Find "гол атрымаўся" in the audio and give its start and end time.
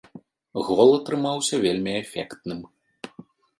0.69-1.55